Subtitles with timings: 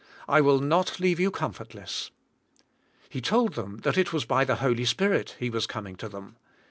[0.27, 2.09] "''I will not leave j^ou comfortless."
[3.11, 6.37] He told them that it was by the Holy Spirit He was coming to them.